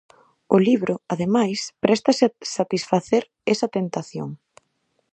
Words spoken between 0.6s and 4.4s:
libro, ademais, préstase a satisfacer esa tentación.